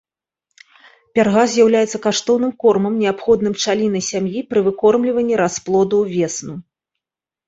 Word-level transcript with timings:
Пярга 1.17 1.41
з'яўляецца 1.55 1.97
каштоўным 2.05 2.53
кормам, 2.63 2.93
неабходным 3.01 3.53
пчалінай 3.57 4.03
сям'і 4.07 4.39
пры 4.55 4.59
выкормліванні 4.69 5.35
расплоду 5.43 5.95
увесну. 6.07 6.57